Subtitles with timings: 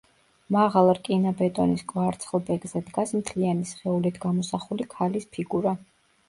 [0.53, 5.77] მაღალ რკინა-ბეტონის კვარცხლბეკზე დგას მთლიანი სხეულით გამოსახული ქალის ფიგურა.